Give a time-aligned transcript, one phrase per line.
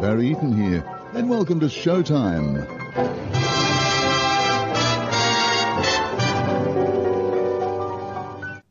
[0.00, 2.66] Barry Eaton here, and welcome to Showtime.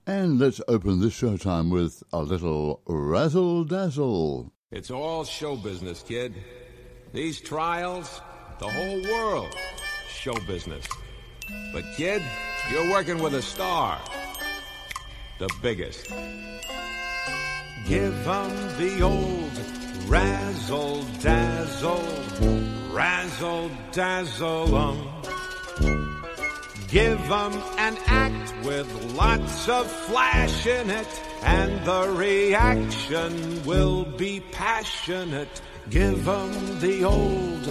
[0.05, 4.53] And let's open this Showtime with a little razzle dazzle.
[4.71, 6.35] It's all show business, kid.
[7.11, 8.21] These trials,
[8.60, 9.55] the whole world,
[10.07, 10.85] show business.
[11.73, 12.21] But kid,
[12.71, 13.99] you're working with a star.
[15.39, 16.07] The biggest.
[17.88, 19.45] Give 'em the old
[20.07, 22.03] razzle dazzle,
[22.91, 24.97] razzle dazzle 'em.
[26.89, 31.07] Give 'em an act with lots of flash in it,
[31.43, 35.61] and the reaction will be passionate.
[35.89, 37.65] Give 'em the old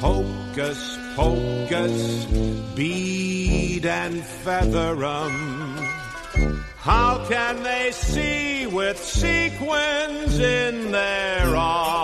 [0.00, 2.26] hocus pocus,
[2.74, 5.75] bead and feather 'em.
[6.86, 11.96] How can they see with sequins in their eyes?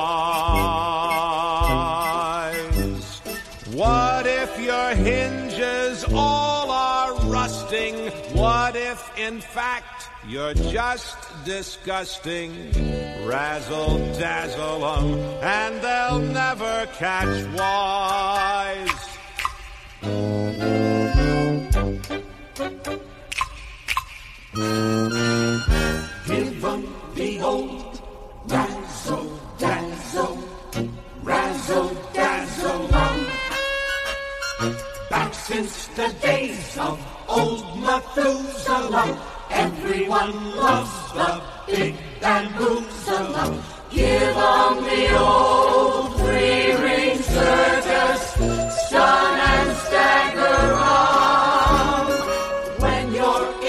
[3.74, 8.10] What if your hinges all are rusting?
[8.34, 12.50] What if, in fact, you're just disgusting?
[13.24, 19.12] Razzle dazzle 'em, and they'll never catch wise.
[24.54, 24.64] Give
[26.62, 28.02] 'em the old
[28.46, 30.38] razzle dazzle,
[31.22, 33.26] razzle dazzle um.
[35.08, 39.16] Back since the days of old Methuselah,
[39.50, 43.54] everyone loves the big bamboozler.
[43.90, 48.22] Give 'em the old three-ring circus,
[48.84, 52.06] stun and stagger on.
[52.76, 53.61] When you're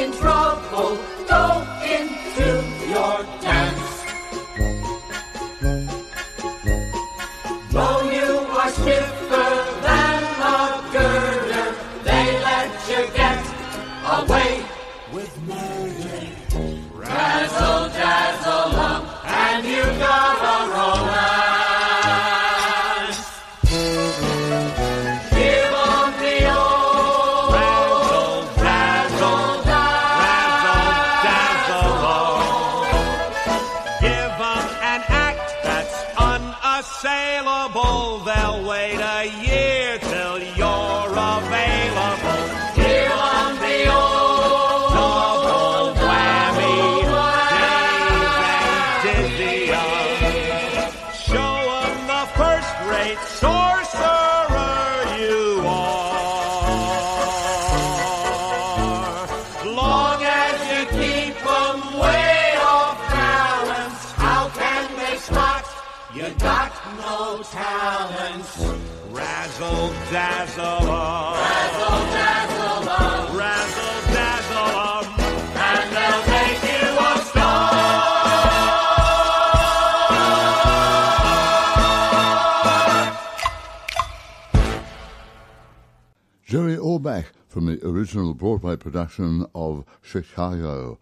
[87.04, 90.98] Orbach from the original Broadway production of Chicago.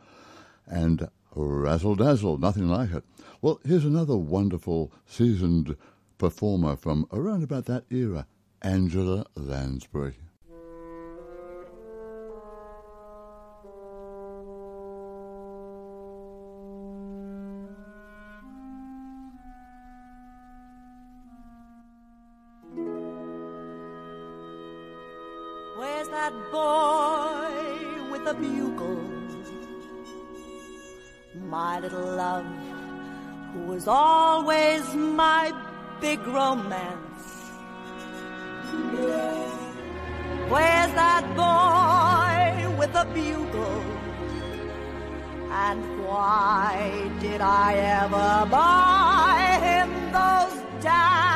[0.66, 3.04] And Razzle Dazzle, nothing like it.
[3.40, 5.76] Well, here's another wonderful seasoned
[6.18, 8.26] performer from around about that era,
[8.64, 10.16] Angela Lansbury.
[25.82, 29.02] Where's that boy with the bugle?
[31.34, 32.46] My little love,
[33.52, 35.52] who was always my
[36.00, 37.24] big romance.
[40.54, 43.84] Where's that boy with the bugle?
[45.50, 51.31] And why did I ever buy him those damn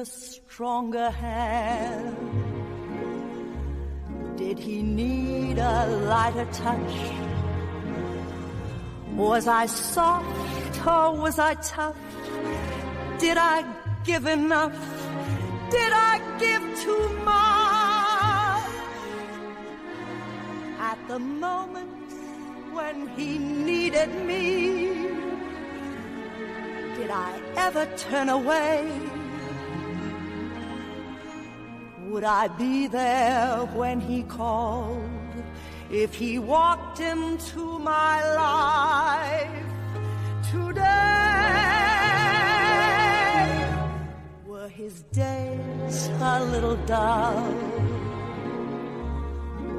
[0.00, 2.16] a stronger hand?
[4.36, 6.94] Did he need a lighter touch?
[9.14, 11.98] Was I soft or was I tough?
[13.18, 13.58] Did I
[14.04, 14.78] give enough?
[15.70, 16.14] Did I
[16.44, 18.72] give too much?
[20.90, 22.10] At the moment
[22.72, 24.38] when he needed me,
[26.96, 29.19] did I ever turn away?
[32.10, 34.98] Would I be there when he called?
[35.92, 39.48] If he walked into my life
[40.50, 40.80] today,
[44.44, 47.54] were his days a little dull?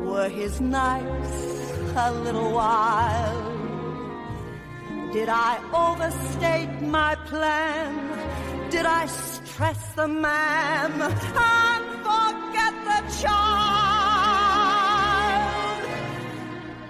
[0.06, 3.60] Were his nights a little wild?
[5.12, 8.70] Did I overstate my plan?
[8.70, 9.06] Did I
[9.62, 13.42] stress the man and forget the child?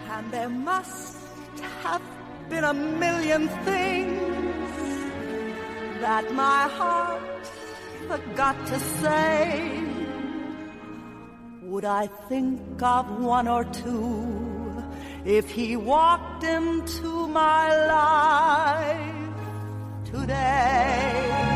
[0.10, 1.18] And there must
[1.84, 2.02] have
[2.50, 4.72] been a million things
[6.00, 7.46] that my heart
[8.08, 9.84] forgot to say.
[11.64, 14.82] Would I think of one or two
[15.26, 17.66] if he walked into my
[17.98, 19.36] life
[20.06, 21.51] today?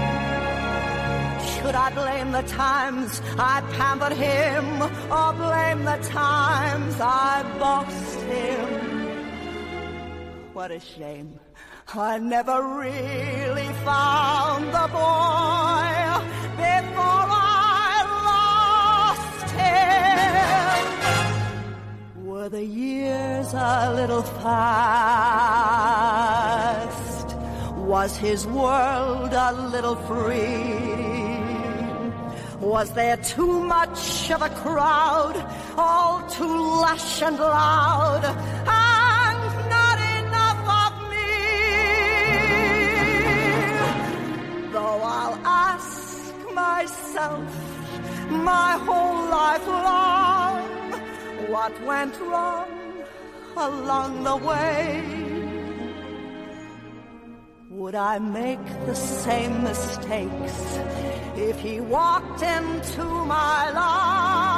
[1.66, 8.70] Should I blame the times I pampered him or blame the times I bossed him?
[10.54, 11.40] What a shame.
[11.88, 15.88] I never really found the boy
[16.62, 18.06] before I
[19.10, 19.50] lost
[22.14, 22.26] him.
[22.28, 24.86] Were the years a little fast?
[27.78, 30.95] Was his world a little free?
[32.66, 35.36] Was there too much of a crowd,
[35.78, 39.40] all too lush and loud, and
[39.70, 41.30] not enough of me?
[44.74, 47.46] Though I'll ask myself
[48.32, 50.64] my whole life long,
[51.52, 53.04] what went wrong
[53.56, 55.04] along the way?
[57.70, 60.80] Would I make the same mistakes
[61.38, 64.55] if he walked into my life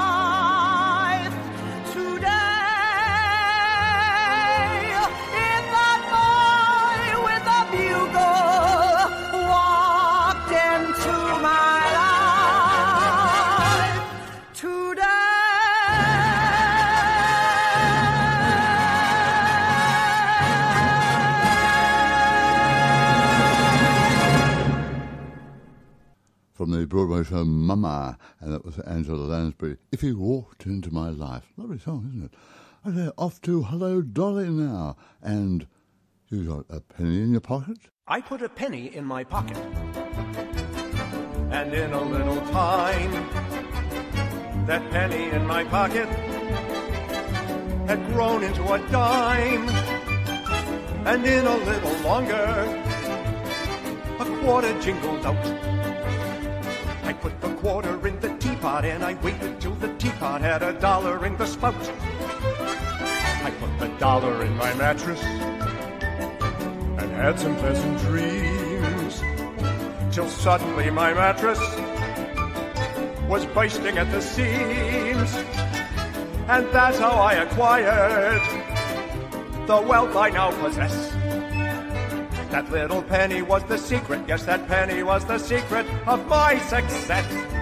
[26.58, 29.78] From the Broadway show Mame, and that was Angela Lansbury.
[29.92, 31.44] If he walked into my life.
[31.56, 32.34] Lovely song, isn't it?
[32.84, 34.98] Okay, off to Hello Dolly now.
[35.22, 35.68] And
[36.30, 37.78] you got a penny in your pocket?
[38.08, 39.56] I put a penny in my pocket.
[41.52, 43.12] And in a little time,
[44.66, 46.08] that penny in my pocket
[47.88, 49.70] had grown into a dime.
[51.06, 52.84] And in a little longer,
[54.20, 55.67] a quarter jingled out.
[57.68, 61.46] Quarter in the teapot and I waited till the teapot had a dollar in the
[61.46, 61.76] spout.
[61.76, 69.22] I put the dollar in my mattress and had some pleasant dreams.
[70.16, 71.60] Till suddenly my mattress
[73.28, 75.36] was bursting at the seams.
[76.48, 78.42] And that's how I acquired
[79.68, 81.12] the wealth I now possess.
[82.50, 84.22] That little penny was the secret.
[84.26, 87.57] Yes, that penny was the secret of my success.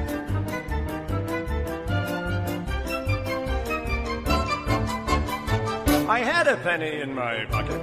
[6.15, 7.81] I had a penny in my pocket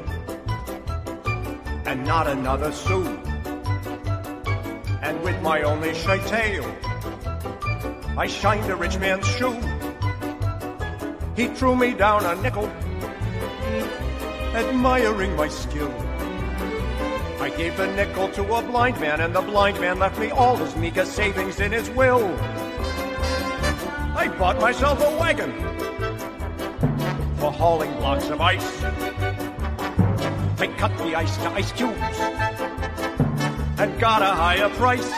[1.84, 3.04] and not another sou.
[5.02, 6.64] And with my only shy tail,
[8.16, 9.52] I shined a rich man's shoe.
[11.36, 12.68] He threw me down a nickel,
[14.56, 15.92] admiring my skill.
[17.38, 20.56] I gave the nickel to a blind man, and the blind man left me all
[20.56, 22.24] his meager savings in his will.
[24.16, 25.81] I bought myself a wagon
[27.62, 28.82] hauling blocks of ice.
[30.58, 32.18] I cut the ice to ice cubes
[33.78, 35.08] and got a higher price.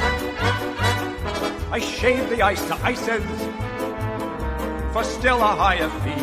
[1.73, 3.25] I shaved the ice to ices
[4.93, 6.21] for still a higher fee.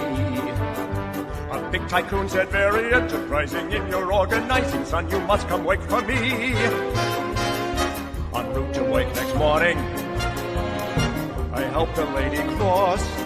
[1.57, 6.03] A big tycoon said, very enterprising in your organizing, son, you must come work for
[6.03, 6.53] me.
[8.35, 9.77] En route to work next morning,
[11.51, 13.20] I helped a lady cross.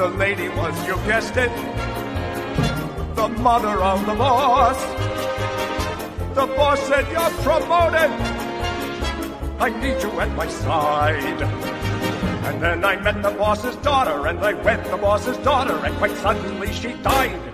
[0.00, 1.50] The lady was, you guessed it,
[3.14, 4.82] the mother of the boss.
[6.34, 8.10] The boss said, you're promoted.
[9.60, 11.42] I need you at my side.
[11.42, 16.16] And then I met the boss's daughter, and I wed the boss's daughter, and quite
[16.16, 17.52] suddenly she died.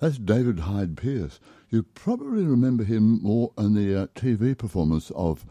[0.00, 1.38] That's David Hyde Pierce.
[1.68, 5.46] You probably remember him more in the uh, TV performance of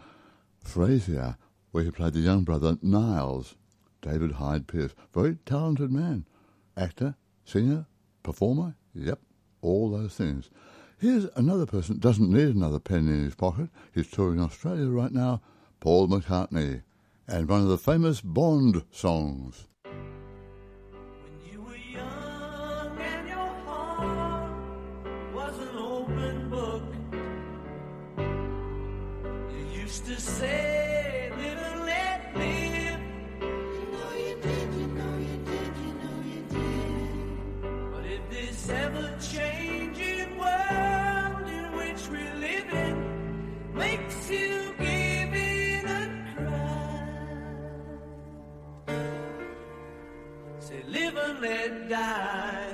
[0.67, 1.37] Frasier,
[1.71, 3.55] where he played the young brother Niles.
[4.01, 4.93] David Hyde Pierce.
[5.13, 6.25] Very talented man.
[6.77, 7.85] Actor, singer,
[8.23, 9.19] performer, yep,
[9.61, 10.49] all those things.
[10.97, 13.69] Here's another person that doesn't need another pen in his pocket.
[13.93, 15.41] He's touring Australia right now,
[15.79, 16.83] Paul McCartney,
[17.27, 19.67] and one of the famous Bond songs.
[19.83, 19.93] When
[21.45, 21.65] you
[51.41, 52.68] let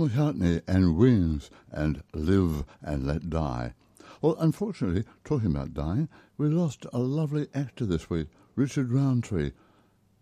[0.00, 3.74] McCartney and Wings and Live and Let Die.
[4.22, 9.52] Well, unfortunately, talking about dying, we lost a lovely actor this week, Richard Roundtree,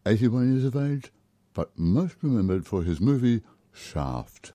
[0.04, 1.12] 81 years of age,
[1.54, 3.42] but most remembered for his movie
[3.73, 4.52] Shaft.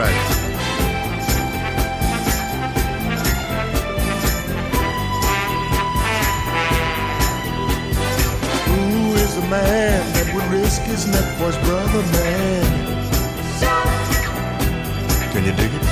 [0.00, 0.20] Right.
[8.68, 12.64] Who is the man that would risk his neck for his brother, man?
[15.32, 15.84] Can you dig it?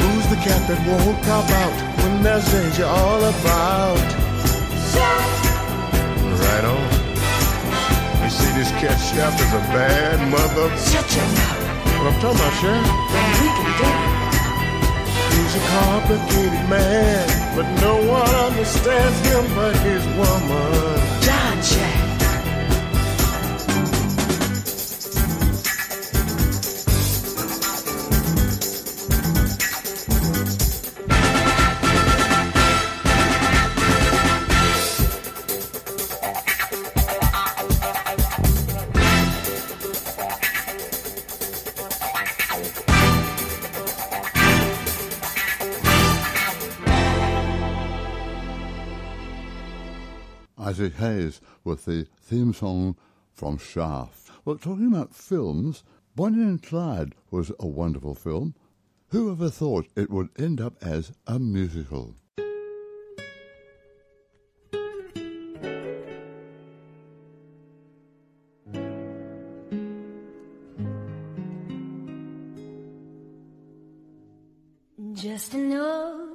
[0.00, 3.71] Who's the cat that won't cop out when there's danger all about?
[9.72, 10.68] Bad mother.
[10.76, 11.62] Shut your mouth.
[11.98, 12.54] What I'm talking about?
[13.12, 14.22] Then we can do it.
[15.32, 21.01] He's a complicated man, but no one understands him but his woman.
[51.02, 52.96] With the theme song
[53.32, 54.30] from Shaft.
[54.44, 55.82] Well, talking about films,
[56.14, 58.54] Bonnie and Clyde was a wonderful film.
[59.08, 62.14] Who ever thought it would end up as a musical?
[75.14, 76.31] Just an ordinary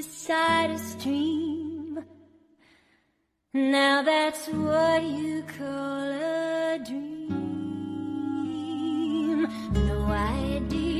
[0.00, 2.02] beside a stream.
[3.52, 7.36] Now that's what you call a dream.
[9.74, 10.99] No ideas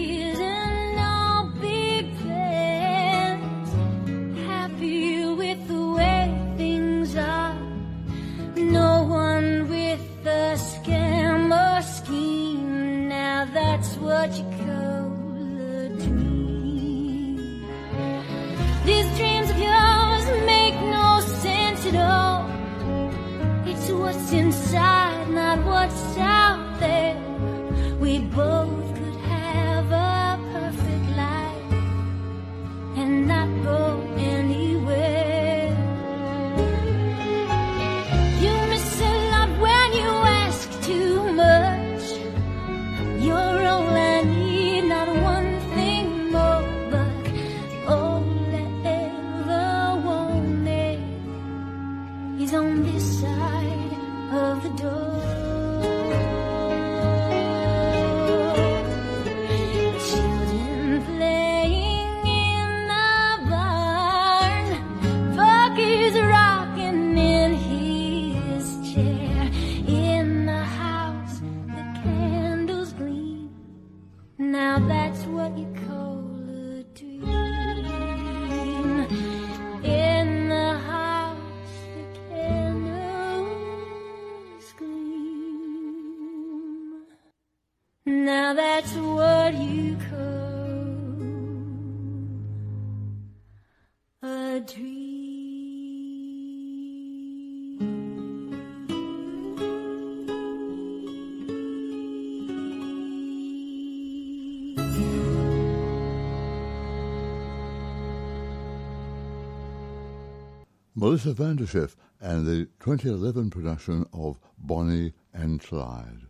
[111.01, 116.27] Melissa van der Schyff and the 2011 production of Bonnie and Clyde.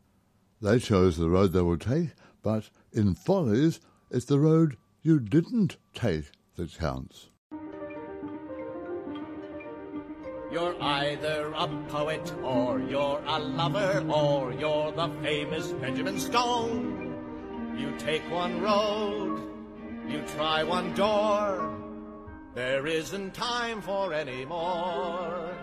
[0.62, 3.80] They chose the road they would take, but in Follies,
[4.12, 7.30] it's the road you didn't take that counts.
[10.52, 17.74] You're either a poet or you're a lover or you're the famous Benjamin Stone.
[17.76, 19.40] You take one road,
[20.08, 21.79] you try one door.
[22.54, 25.54] There isn't time for any more.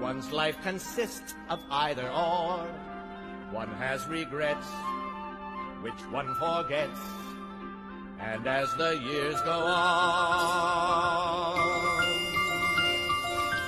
[0.00, 2.66] One's life consists of either or.
[3.52, 4.66] One has regrets,
[5.80, 6.98] which one forgets.
[8.18, 9.92] And as the years go on,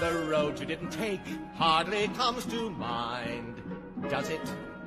[0.00, 3.62] the road you didn't take hardly comes to mind.
[4.10, 4.40] Does it?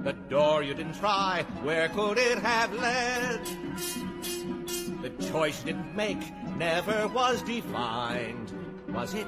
[0.04, 4.37] The door you didn't try, where could it have led?
[5.08, 6.20] The choice you didn't make
[6.58, 8.52] never was defined,
[8.90, 9.26] was it?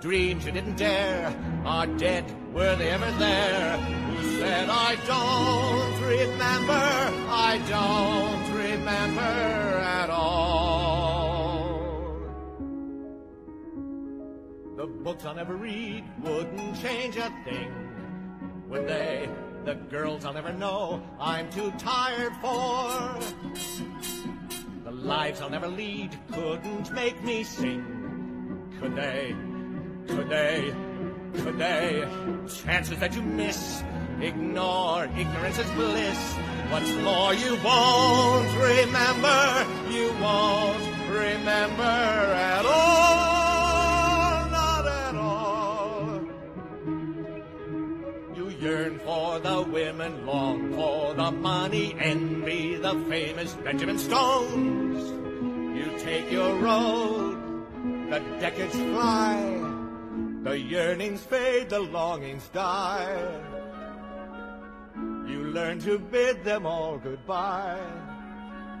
[0.00, 1.34] Dreams you didn't dare
[1.64, 2.24] are dead.
[2.54, 3.78] Were they ever there?
[3.78, 11.72] Who said, I don't remember, I don't remember at all?
[14.76, 17.72] The books I'll never read wouldn't change a thing,
[18.68, 19.28] would they?
[19.64, 23.18] The girls I'll never know, I'm too tired for.
[25.02, 27.82] Lives I'll never lead couldn't make me sing,
[28.78, 29.34] could they?
[30.06, 30.72] Could they?
[31.42, 32.08] Could they?
[32.64, 33.82] Chances that you miss.
[34.20, 35.06] Ignore.
[35.16, 36.34] Ignorance is bliss.
[36.70, 39.66] What's more, you won't remember.
[39.90, 43.11] You won't remember at all.
[48.62, 55.02] Yearn for the women, long for the money, envy the famous Benjamin Stones.
[55.76, 57.36] You take your road,
[58.08, 59.58] the decades fly.
[60.44, 63.40] The yearnings fade, the longings die.
[65.26, 67.80] You learn to bid them all goodbye.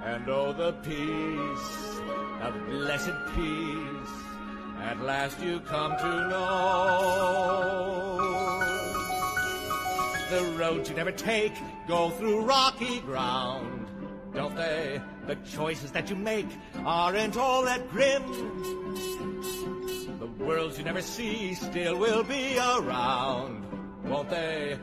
[0.04, 2.00] And oh, the peace,
[2.40, 4.14] the blessed peace,
[4.80, 8.41] at last you come to know.
[10.32, 11.52] The roads you never take
[11.86, 13.86] go through rocky ground,
[14.32, 14.98] don't they?
[15.26, 16.46] The choices that you make
[16.86, 18.22] aren't all that grim.
[20.18, 23.66] The worlds you never see still will be around,
[24.04, 24.78] won't they?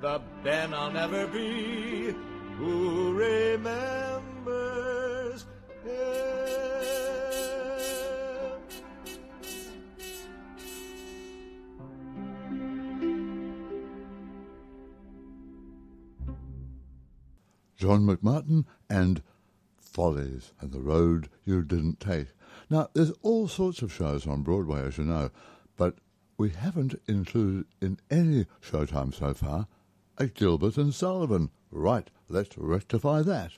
[0.00, 2.14] The Ben I'll never be
[2.56, 4.11] who remembers
[17.82, 19.24] John McMartin and
[19.76, 22.28] Follies and the Road You Didn't Take.
[22.70, 25.30] Now, there's all sorts of shows on Broadway, as you know,
[25.76, 25.96] but
[26.38, 29.66] we haven't included in any showtime so far
[30.16, 31.50] a Gilbert and Sullivan.
[31.72, 33.50] Right, let's rectify that.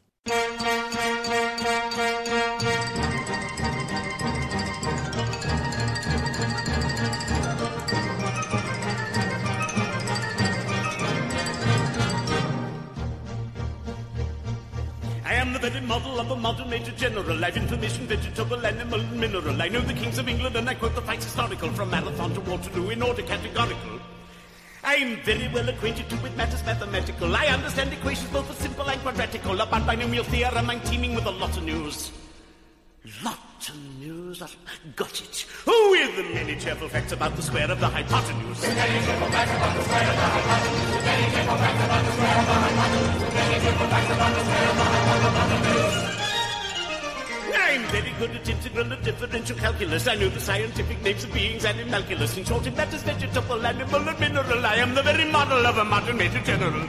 [15.65, 17.43] I am the very model of a modern major general.
[17.43, 19.63] I've information, vegetable, animal, and mineral.
[19.63, 22.41] I know the kings of England and I quote the facts historical from Marathon to
[22.41, 23.99] Waterloo in order categorical.
[24.83, 27.35] I'm very well acquainted too with matters mathematical.
[27.35, 29.59] I understand equations both for simple and quadratical.
[29.59, 32.13] About binomial theorem, I'm teeming with a lot of news.
[33.25, 34.43] Lot of news.
[34.97, 35.47] Got it.
[35.67, 38.65] Oh, with the many cheerful facts about the square of the hypotenuse.
[47.57, 50.07] I'm very good at integral and differential calculus.
[50.07, 52.37] I know the scientific names of beings and in calculus.
[52.37, 55.85] In short, in matters vegetable, animal, and mineral, I am the very model of a
[55.85, 56.87] modern major general.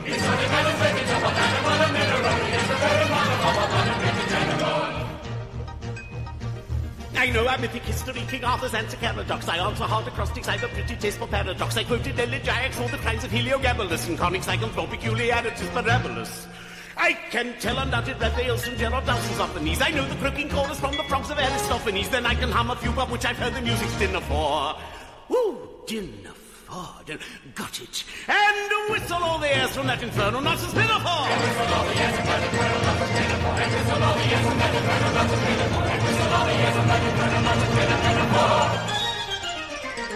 [7.26, 9.50] I know I'm mythic history, King Arthur's answer Caradoc's.
[9.50, 11.76] I answer hard acrostics, I've a pretty taste for paradox.
[11.76, 16.46] I quoted elegiacs all the kinds of Heliogabalus and conics like for peculiarities parabolus.
[16.96, 19.82] I can tell undoubted Raphael's from Gerard Dows and Zoffanies.
[19.82, 22.10] I know the croaking chorus from the frogs of Aristophanes.
[22.10, 24.76] Then I can hum a few of which I've heard the music's dinner for.
[25.32, 26.32] Ooh, dinner
[26.68, 28.04] Got it.
[28.28, 31.28] And whistle all the airs from that infernal nonsense pinafore.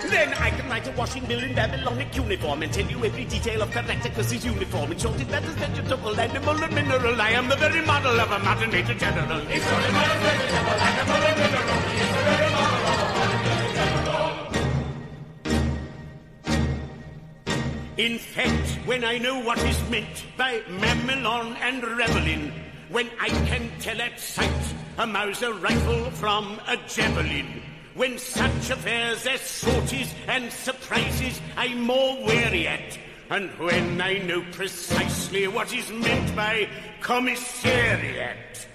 [0.10, 3.62] Then I can write a washing bill in Babylonic cuneiform and tell you every detail
[3.62, 4.92] of Caractacus' uniform.
[4.92, 7.22] In short, it matters vegetable, animal, and mineral.
[7.22, 9.40] I am the very model of a modern major general.
[9.50, 12.19] It's only vegetable, animal, and mineral.
[18.00, 22.50] In fact, when I know what is meant by mamelon and ravelin,
[22.88, 27.62] when I can tell at sight a Mauser rifle from a javelin,
[27.96, 32.98] when such affairs as sorties and surprises I'm more wary at,
[33.30, 36.70] and when I know precisely what is meant by
[37.02, 38.66] commissariat,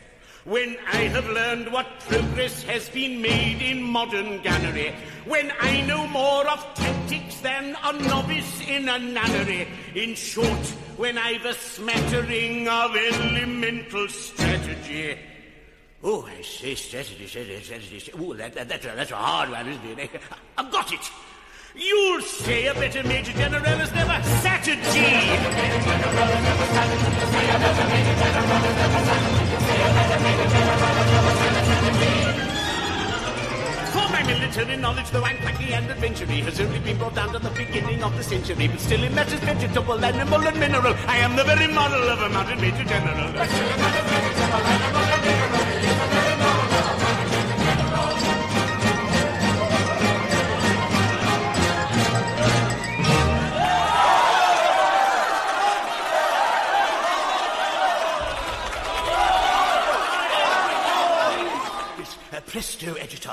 [0.45, 6.07] when I have learned what progress has been made in modern gunnery, when I know
[6.09, 12.69] more of tactics than a novice in a nunnery, in short, when I've a smattering
[12.69, 15.19] of elemental strategy.
[16.03, 18.13] Oh, I say strategy, strategy, strategy.
[18.19, 20.11] Oh, that, that, that's, that's a hard one, isn't it?
[20.59, 21.11] I've got it.
[21.77, 25.03] You'll say a better Major General has never sat a G.
[33.91, 37.41] For my military knowledge, though I'm plucky and adventury, has only been brought down to
[37.41, 38.69] the beginning of the century.
[38.69, 42.29] But still, in matters vegetable, animal, and mineral, I am the very model of a
[42.29, 43.35] mountain major general.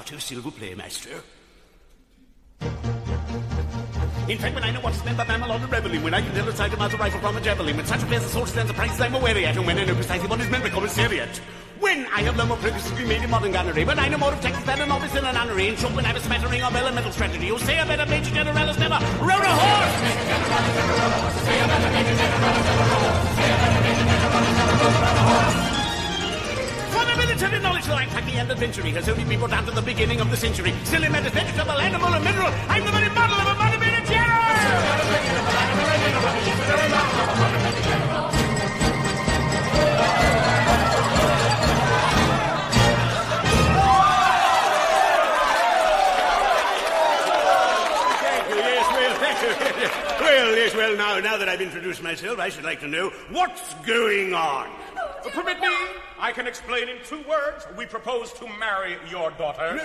[0.02, 1.12] Presto agitato, s'il vous maestro.
[4.28, 6.34] In fact, when I know what's meant by mammal on the reveling, when I can
[6.34, 8.58] tell a sight about a rifle from a javelin, when such a place as horses
[8.58, 10.70] and the prices I'm aware at, and when I know precisely what is meant by
[10.70, 11.42] commissariat.
[11.80, 14.20] When I have no more progress to be made in modern gunnery, when I know
[14.20, 16.22] more of tactics than a novice in a nunnery, in short, when I have a
[16.22, 20.32] smattering of elemental strategy, you'll say a better Major General has never rode a horse!
[25.52, 25.61] For
[27.42, 29.82] my military knowledge, though I'm plucky and adventuring, has only been brought down to the
[29.82, 30.74] beginning of the century.
[30.84, 34.42] Still in matters vegetable, animal, and mineral, I'm the very model of a motivated general!
[50.22, 53.74] Well, yes, well, now, now that I've introduced myself, I should like to know what's
[53.86, 54.70] going on.
[55.30, 55.68] Permit me,
[56.20, 57.66] I can explain in two words.
[57.78, 59.80] We propose to marry your daughter.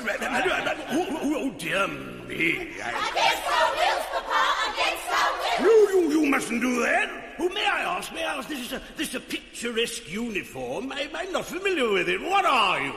[0.90, 2.72] Oh, oh, dear me.
[2.82, 5.60] I- Against our wills, Papa, against our wills.
[5.60, 7.36] You, you, you mustn't do that.
[7.38, 10.90] Oh, may I ask, may I ask, this is a, this is a picturesque uniform.
[10.92, 12.20] I, I'm not familiar with it.
[12.22, 12.94] What are you?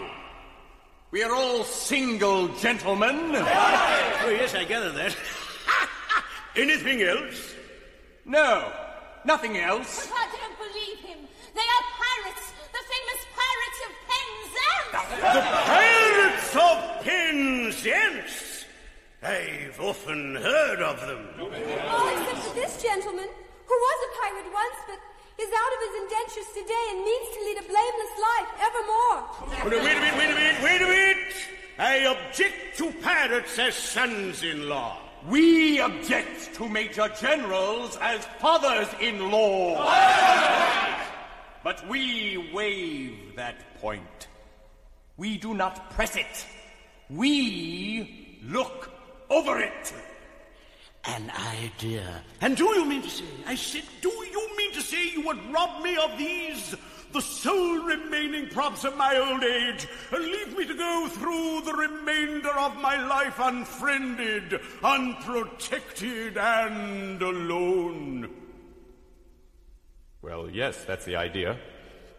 [1.11, 3.15] We are all single gentlemen.
[3.35, 5.15] Oh, yes, I gather that.
[6.55, 7.53] Anything else?
[8.25, 8.71] No,
[9.25, 10.09] nothing else.
[10.13, 11.17] I don't believe him.
[11.55, 12.79] They are pirates, the
[15.19, 17.75] famous pirates of Penzance.
[17.81, 18.65] The Pirates of Penzance.
[19.21, 21.27] I've often heard of them.
[21.37, 23.27] Oh, except for this gentleman,
[23.65, 24.99] who was a pirate once, but
[25.43, 29.19] is out of his indentures today and means to lead a blameless life evermore.
[29.65, 31.33] Wait a minute, wait a minute, wait a minute.
[31.77, 34.97] I object to pirates as sons-in-law.
[35.27, 39.85] We object to major generals as fathers-in-law.
[41.61, 44.28] But we waive that point.
[45.19, 46.45] We do not press it.
[47.09, 48.89] We look
[49.29, 49.93] over it.
[51.03, 51.29] An
[51.61, 52.23] idea.
[52.39, 55.51] And do you mean to say, I said, do you mean to say you would
[55.51, 56.73] rob me of these,
[57.11, 61.73] the sole remaining props of my old age, and leave me to go through the
[61.73, 68.29] remainder of my life unfriended, unprotected, and alone?
[70.21, 71.59] Well, yes, that's the idea.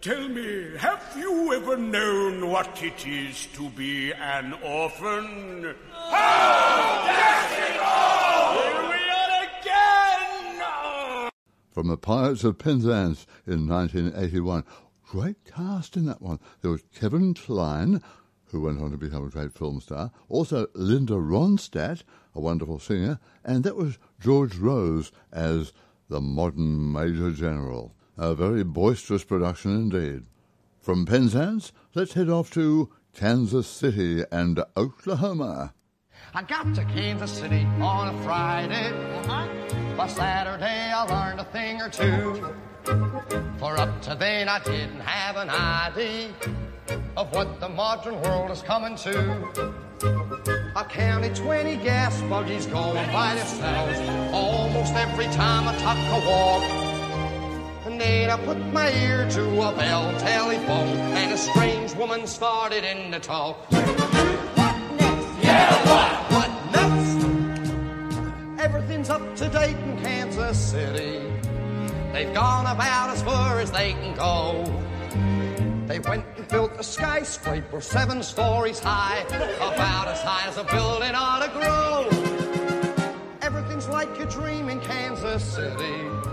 [0.01, 5.63] Tell me, have you ever known what it is to be an orphan?
[5.63, 5.77] Here we
[9.11, 11.29] are again!
[11.71, 14.65] From the Pirates of Penzance in 1981.
[15.07, 16.41] Great cast in that one.
[16.63, 18.01] There was Kevin Kline,
[18.47, 20.13] who went on to become a great film star.
[20.31, 23.21] Also, Linda Ronstadt, a wonderful singer.
[23.45, 25.75] And that was George Rose as
[26.09, 27.95] the modern Major General.
[28.17, 30.25] A very boisterous production indeed.
[30.81, 35.75] From Penzance, let's head off to Kansas City and Oklahoma.
[36.35, 38.93] I got to Kansas City on a Friday.
[39.27, 39.97] Uh-huh.
[39.97, 42.55] By Saturday, I learned a thing or two.
[43.59, 46.33] For up to then, I didn't have an idea
[47.17, 49.75] of what the modern world is coming to.
[50.75, 53.99] I counted 20 gas buggies going by themselves
[54.33, 56.80] almost every time I took a walk.
[58.03, 63.21] I put my ear to a bell telephone, and a strange woman started in to
[63.21, 63.59] talk.
[63.71, 65.45] What next?
[65.45, 66.13] Yeah, what?
[66.33, 68.65] What next?
[68.65, 71.31] Everything's up to date in Kansas City.
[72.15, 74.65] They've gone about as far as they can go.
[75.87, 79.19] They went and built a skyscraper seven stories high,
[79.61, 82.09] about as high as a building ought to grow.
[83.43, 86.30] Everything's like a dream in Kansas City.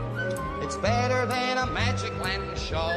[0.68, 2.92] It's better than a magic lantern show.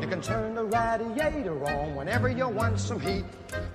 [0.00, 3.26] You can turn the radiator on whenever you want some heat.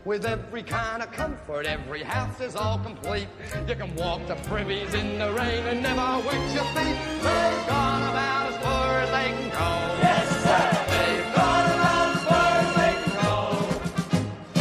[0.03, 3.27] With every kind of comfort, every house is all complete.
[3.67, 6.97] You can walk the privies in the rain and never wet your feet.
[7.21, 9.69] They've gone about as far as they can go.
[10.01, 10.65] Yes, sir.
[10.89, 13.13] They've gone about as far as they can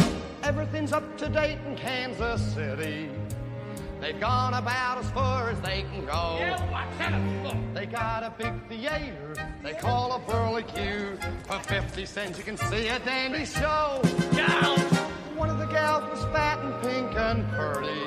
[0.03, 0.47] go.
[0.47, 3.14] Everything's up to date in Kansas City.
[4.05, 6.37] They've gone about as far as they can go.
[6.37, 7.73] Yeah, what's that for?
[7.73, 11.17] They got a big theater they call a Burlicue.
[11.47, 13.99] For 50 cents you can see a dandy show.
[14.31, 14.79] Gals!
[15.35, 17.99] One of the gals was fat and pink and purty.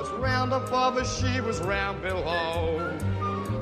[0.00, 2.96] As round above as she was round below.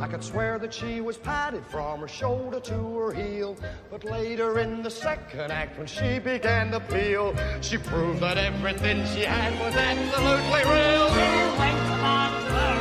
[0.01, 3.57] I could swear that she was padded from her shoulder to her heel.
[3.91, 9.05] But later in the second act, when she began to peel, she proved that everything
[9.07, 11.09] she had was absolutely real.
[11.09, 12.77] She went on to her,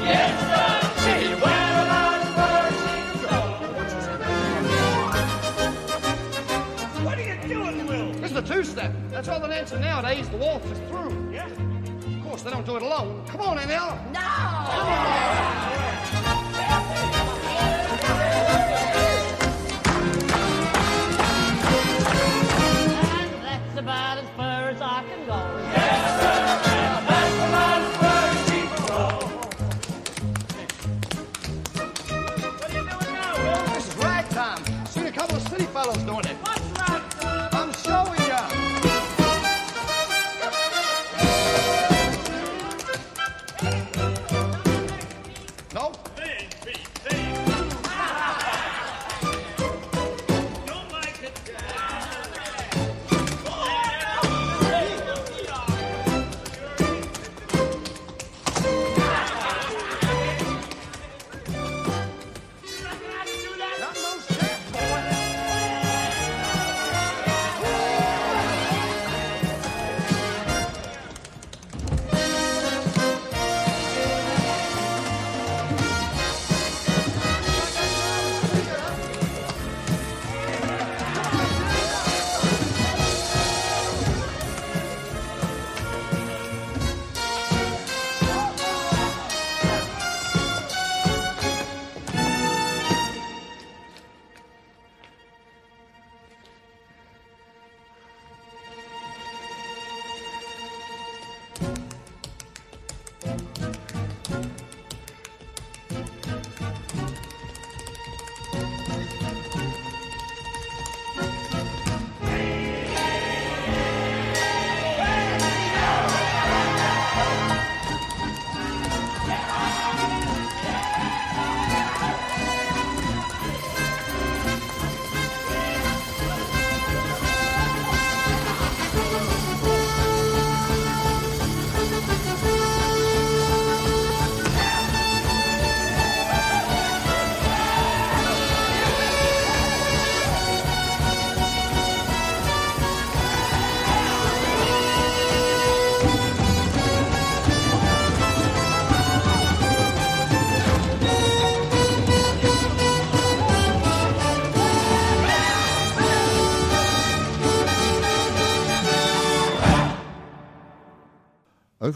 [0.00, 0.80] she Yes, sir.
[1.04, 2.84] She went as far as she.
[7.04, 8.12] What are you doing, Will?
[8.14, 8.92] This is the two-step.
[9.10, 10.28] That's all the dancing nowadays.
[10.30, 11.32] The waltz is through.
[11.32, 11.48] Yeah?
[11.48, 13.24] Of course, they don't do it alone.
[13.26, 13.98] Come on, Emil.
[14.14, 15.53] And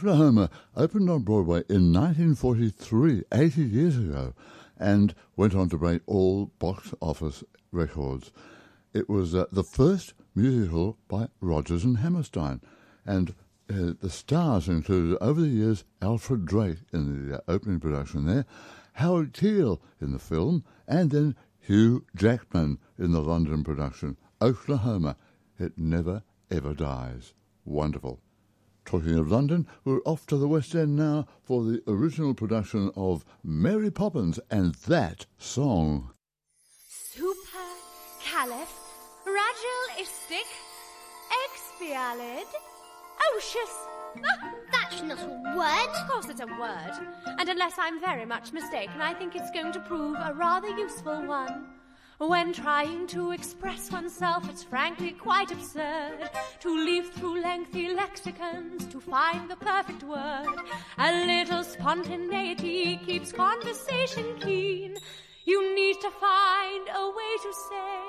[0.09, 4.33] Oklahoma opened on Broadway in 1943, 80 years ago,
[4.79, 8.33] and went on to break all box office records.
[8.95, 12.63] It was uh, the first musical by Rodgers and Hammerstein,
[13.05, 13.35] and
[13.69, 18.47] uh, the stars included over the years Alfred Drake in the uh, opening production there,
[18.95, 24.17] Howard Keel in the film, and then Hugh Jackman in the London production.
[24.41, 25.19] Oklahoma,
[25.59, 27.35] it never ever dies.
[27.67, 28.23] Wonderful.
[28.89, 33.23] Talking of London, we're off to the West End now for the original production of
[33.45, 36.13] Mary Poppins and that song.
[36.89, 37.67] Super
[38.25, 38.73] caliph
[39.27, 40.49] ragilistic
[41.45, 42.47] expialid
[43.37, 43.75] ocious.
[44.25, 45.95] Ah, That's not a word.
[45.95, 46.93] Of course it's a word.
[47.39, 51.27] And unless I'm very much mistaken, I think it's going to prove a rather useful
[51.27, 51.78] one.
[52.19, 59.01] When trying to express oneself, it's frankly quite absurd to leaf through lengthy lexicons to
[59.01, 60.57] find the perfect word.
[60.99, 64.97] A little spontaneity keeps conversation keen.
[65.45, 68.01] You need to find a way to say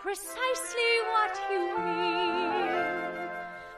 [0.00, 3.09] precisely what you mean.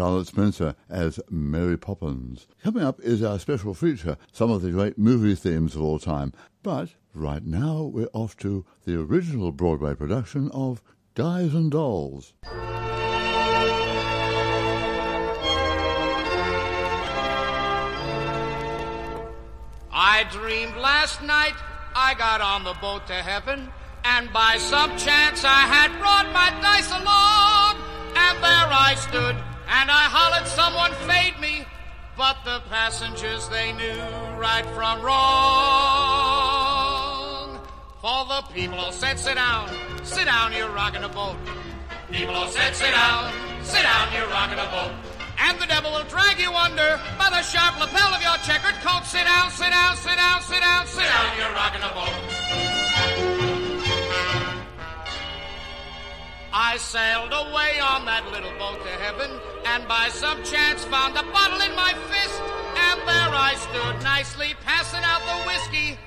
[0.01, 2.47] Charlotte Spencer as Mary Poppins.
[2.63, 6.33] Coming up is our special feature, some of the great movie themes of all time.
[6.63, 10.81] But right now we're off to the original Broadway production of
[11.13, 12.33] Guys and Dolls.
[19.91, 21.53] I dreamed last night
[21.93, 23.69] I got on the boat to heaven,
[24.03, 27.75] and by some chance I had brought my dice along,
[28.17, 31.65] and there I stood, and I hollered someone fade me,
[32.17, 34.03] but the passengers they knew
[34.35, 35.21] right from wrong.
[38.01, 39.69] For the people all said, sit down,
[40.03, 41.37] sit down, you're rocking a boat.
[42.11, 43.31] People all said, sit down,
[43.63, 44.91] sit down, you're rocking a boat.
[45.39, 49.05] And the devil will drag you under by the sharp lapel of your checkered coat.
[49.05, 52.80] Sit down, sit down, sit down, sit down, sit down, you're rocking a boat.
[56.53, 59.31] I sailed away on that little boat to heaven,
[59.65, 62.41] and by some chance found a bottle in my fist,
[62.75, 65.97] and there I stood nicely passing out the whiskey,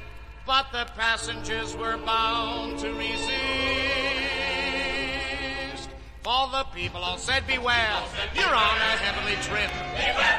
[0.46, 4.23] but the passengers were bound to resist.
[6.24, 8.00] For the people all said, Beware,
[8.34, 9.68] you're on a heavenly trip.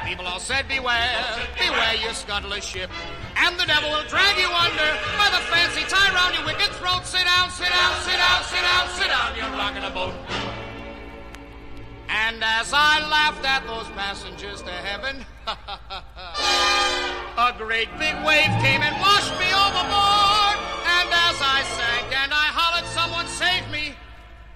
[0.09, 1.21] People all said, Beware,
[1.61, 2.89] beware, you scuttle a ship.
[3.37, 7.05] And the devil will drag you under by the fancy tie round your wicked throat.
[7.05, 10.15] Sit down, sit down, sit down, sit down, sit down, you're rocking a boat.
[12.09, 15.53] And as I laughed at those passengers to heaven, a
[17.37, 20.57] a great big wave came and washed me overboard.
[20.97, 22.44] And as I sank and I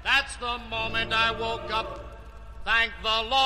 [0.10, 2.02] That's the moment I woke up.
[2.66, 3.38] Thank the Lord.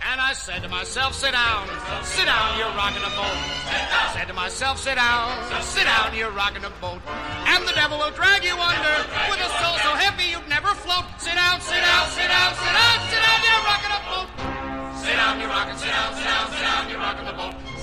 [0.00, 1.68] And I said to myself, sit down,
[2.08, 3.36] sit down, you're rocking a boat.
[3.36, 5.28] I said to myself, sit down,
[5.60, 7.04] sit down, you're rocking a boat.
[7.52, 8.96] And the devil will drag you under
[9.28, 11.04] with a soul so heavy you'd never float.
[11.20, 14.28] Sit down, sit down, sit down, sit down, sit down, you're rocking a boat.
[15.04, 17.79] Sit down, you're rocking, sit down, sit down, sit down, you're rocking the boat.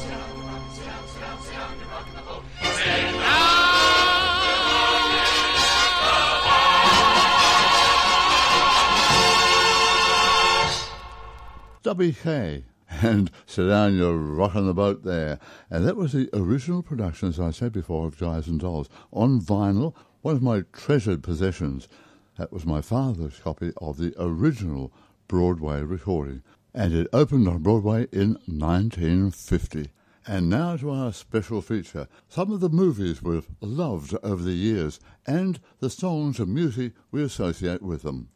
[11.98, 12.64] WK.
[13.02, 15.40] And sit down, you're rocking the boat there.
[15.70, 19.42] And that was the original production, as I said before, of Guys and Dolls on
[19.42, 21.88] vinyl, one of my treasured possessions.
[22.38, 24.92] That was my father's copy of the original
[25.28, 26.44] Broadway recording.
[26.74, 29.90] And it opened on Broadway in 1950.
[30.30, 35.00] And now to our special feature some of the movies we've loved over the years
[35.26, 38.28] and the songs and music we associate with them.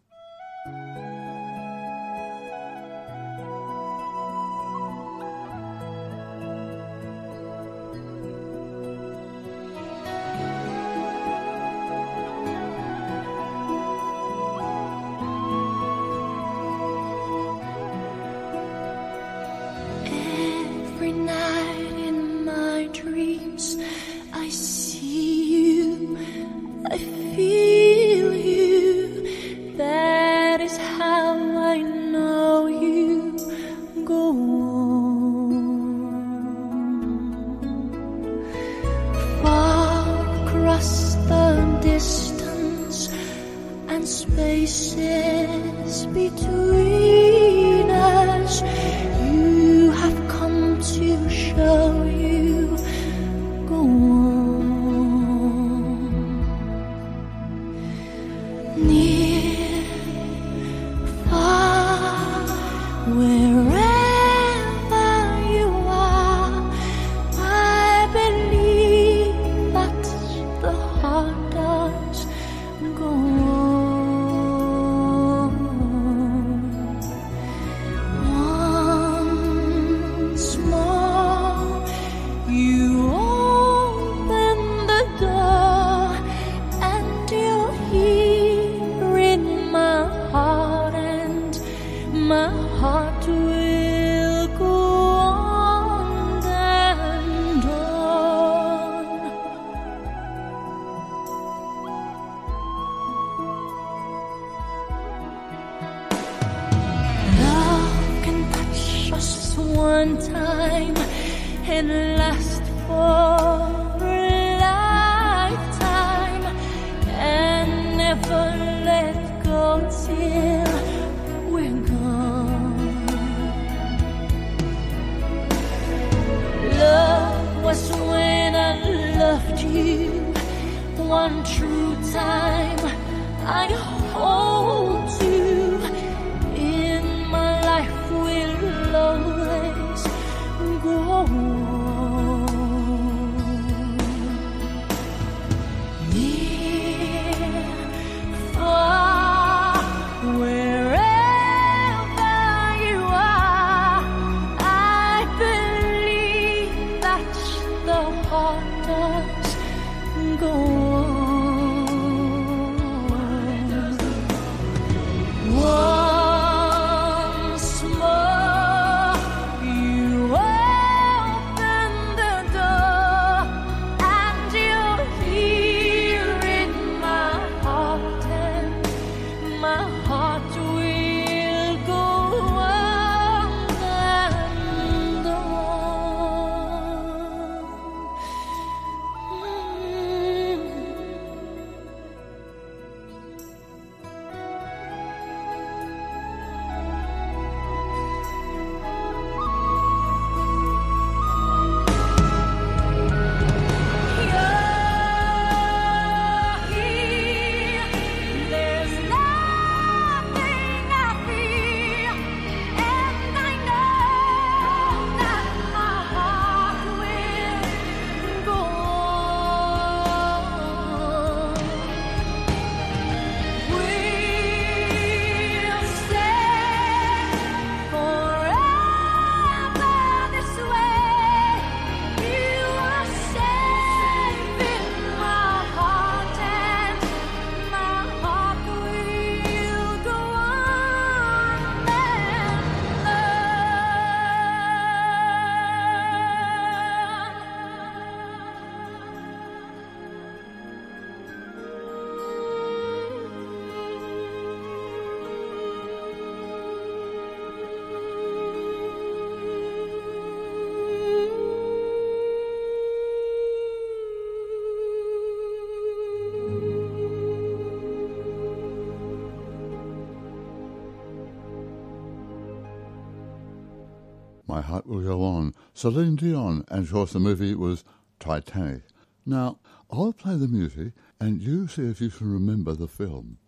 [274.61, 277.83] My Heart Will Go On, Celine Dion, and of course the movie was
[278.19, 278.83] Titanic.
[279.25, 279.57] Now,
[279.89, 283.39] I'll play the music and you see if you can remember the film.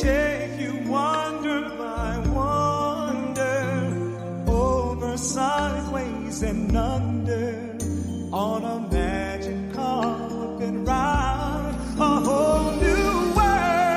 [0.00, 3.64] Take you wonder by wonder,
[4.46, 7.78] over sideways and under,
[8.32, 13.90] on a magic carpet ride, a whole new world,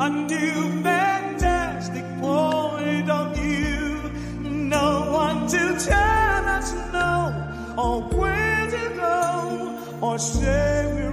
[0.00, 4.10] a new fantastic point of view.
[4.50, 7.32] No one to tell us no,
[7.78, 11.05] or where to go, or say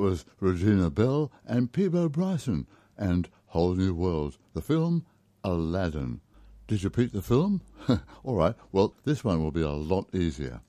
[0.00, 4.38] was Regina Belle and Peabo Bryson and Whole New World.
[4.54, 5.04] The film
[5.44, 6.20] Aladdin.
[6.66, 7.60] Did you pick the film?
[8.24, 8.54] All right.
[8.72, 10.60] Well, this one will be a lot easier.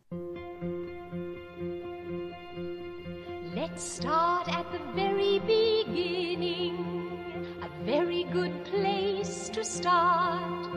[3.55, 6.75] Let's start at the very beginning.
[7.61, 10.69] A very good place to start.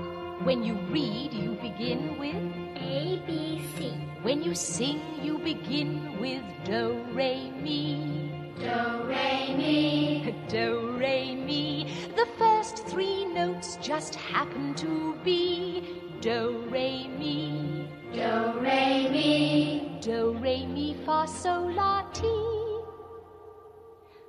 [0.44, 2.36] When you read, you begin with
[2.76, 3.90] A, B, C.
[4.22, 8.33] When you sing, you begin with do, re, mi.
[8.58, 10.34] Do, re, mi.
[10.48, 11.92] Do, re, mi.
[12.16, 15.82] The first three notes just happen to be
[16.20, 17.88] Do, re, mi.
[18.12, 19.98] Do, re, mi.
[20.00, 22.26] Do, re, mi, fa, sol, la, ti.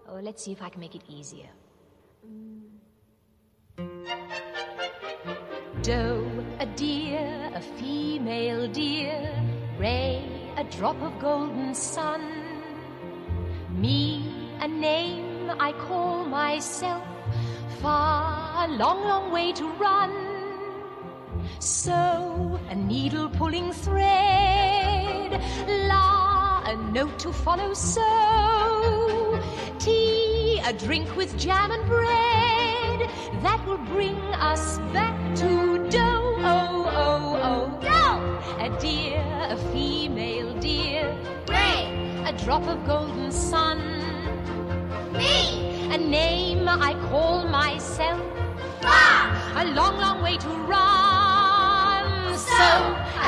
[0.10, 1.50] Oh, let's see if I can make it easier.
[5.82, 6.28] Doe,
[6.60, 9.32] a deer, a female deer.
[9.78, 10.24] Ray,
[10.58, 12.45] a drop of golden sun.
[13.76, 14.24] Me,
[14.62, 17.04] a name I call myself,
[17.82, 20.14] far, a long, long way to run.
[21.60, 25.42] So, a needle pulling thread,
[25.90, 28.02] la, a note to follow, so,
[29.78, 33.10] tea, a drink with jam and bread,
[33.42, 39.25] that will bring us back to do, oh, oh, oh, Dough a dear
[42.26, 43.78] a drop of golden sun.
[45.14, 45.88] Me!
[45.94, 48.20] A name I call myself.
[48.84, 49.62] Ah!
[49.62, 52.36] A long, long way to run.
[52.36, 52.70] So, so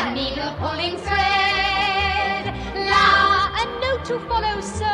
[0.02, 2.44] a needle pulling thread.
[2.92, 3.54] La!
[3.62, 4.60] A note to follow.
[4.62, 4.94] So,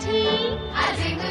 [0.00, 0.58] tea.
[0.74, 1.21] I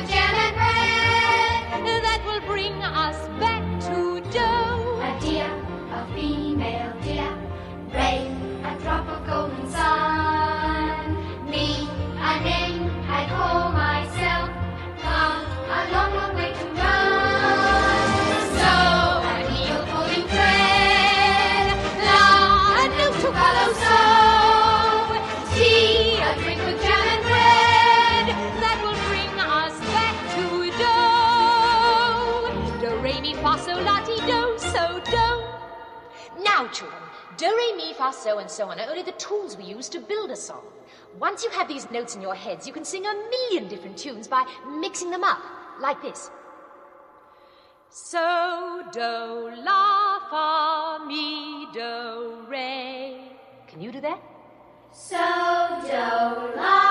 [36.72, 37.01] children.
[37.38, 39.99] Do, re, mi, fa, so, and so on are only the tools we use to
[39.99, 40.63] build a song.
[41.19, 44.28] Once you have these notes in your heads, you can sing a million different tunes
[44.28, 44.45] by
[44.80, 45.41] mixing them up,
[45.80, 46.30] like this.
[47.89, 53.17] So, do, la, fa, mi, do, re.
[53.67, 54.22] Can you do that?
[54.93, 56.90] So, do, la,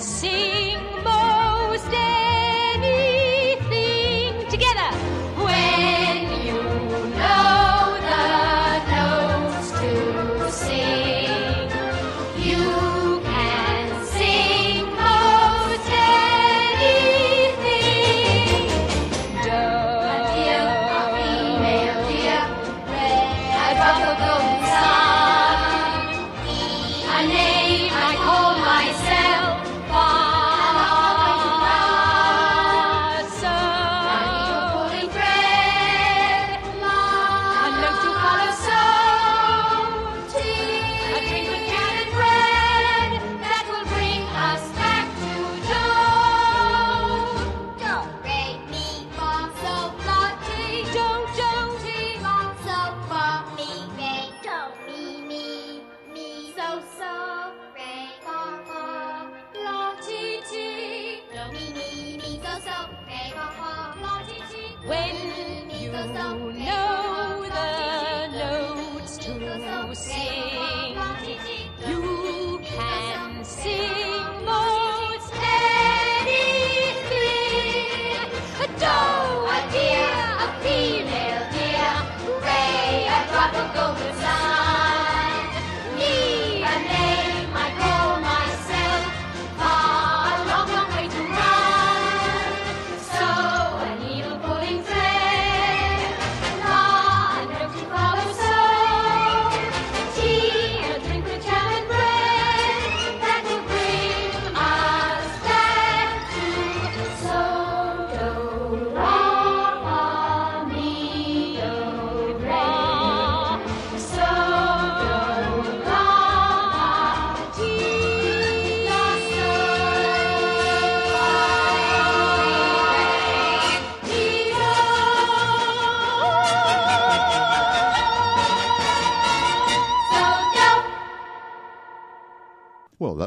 [0.00, 2.13] sing most days.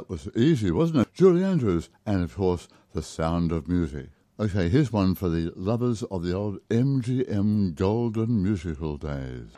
[0.09, 1.13] was easy, wasn't it?
[1.13, 4.07] Julie Andrews, and of course, The Sound of Music.
[4.39, 9.49] Okay, here's one for the lovers of the old MGM Golden Musical days.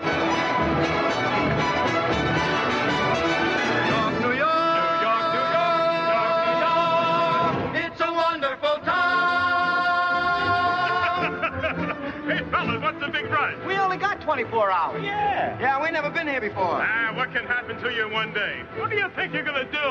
[12.29, 13.57] Hey, fellas, what's the big price?
[13.65, 15.03] We only got 24 hours.
[15.03, 15.59] Yeah.
[15.59, 16.79] Yeah, we never been here before.
[16.81, 18.63] Ah what can happen to you one day?
[18.79, 19.87] What do you think you're gonna do?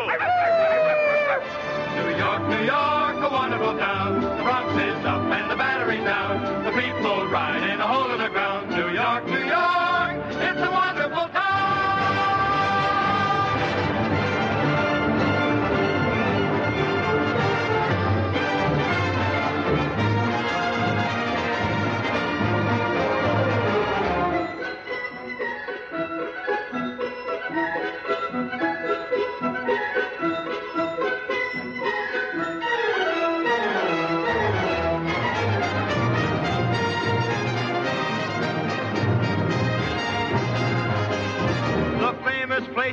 [1.94, 4.20] New York, New York, a wonderful town.
[4.22, 6.64] The Bronx is up and the Battery's down.
[6.64, 8.70] The people ride in a hole in the ground.
[8.70, 9.47] New York, New York,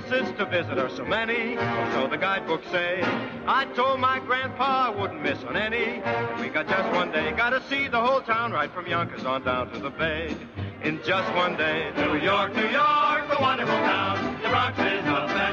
[0.07, 1.55] places to visit are so many,
[1.93, 3.01] so the guidebooks say.
[3.47, 6.01] I told my grandpa I wouldn't miss on any.
[6.41, 9.71] We got just one day, gotta see the whole town right from Yonkers on down
[9.73, 10.35] to the Bay.
[10.83, 14.41] In just one day, New York, New York, a wonderful town.
[14.43, 15.44] The Bronx is the Battery's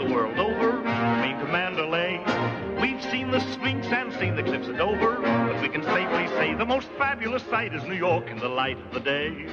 [0.00, 0.80] the world over,
[1.20, 2.24] Maine to Mandalay.
[2.80, 6.54] We've seen the Sphinx and seen the cliffs of Dover, but we can safely say
[6.54, 9.46] the most fabulous sight is New York in the light of the day.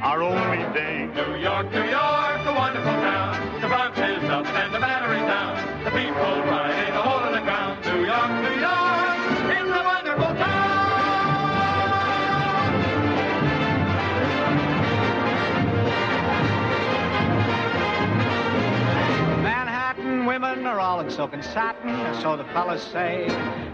[0.00, 1.06] Our only day.
[1.06, 3.60] New York, New York, a wonderful town.
[3.60, 5.84] The Bronx is up and the Battery's down.
[5.84, 7.31] The people ride in the ground.
[20.42, 23.26] Women are all in silk and satin, and so the fellas say.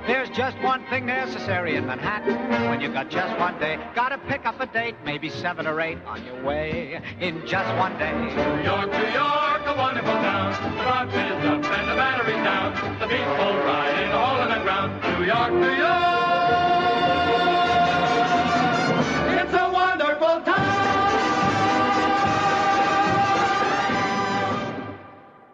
[0.07, 2.37] There's just one thing necessary in Manhattan.
[2.69, 5.99] When you've got just one day, gotta pick up a date, maybe seven or eight
[6.07, 8.13] on your way in just one day.
[8.13, 10.53] New York, New York, a wonderful town.
[10.77, 12.75] The Bronx is up and the Battery's down.
[13.01, 15.19] The people ride in a hole in the ground.
[15.19, 16.28] New York, New York,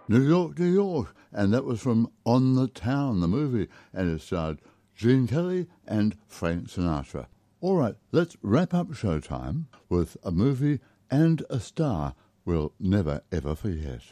[0.08, 1.14] New York, New York.
[1.32, 4.60] And that was from On the Town, the movie, and it starred
[4.94, 7.26] Gene Kelly and Frank Sinatra.
[7.60, 10.80] All right, let's wrap up Showtime with a movie
[11.10, 14.02] and a star we'll never ever forget.